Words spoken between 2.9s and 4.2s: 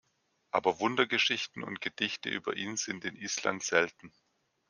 in Island selten.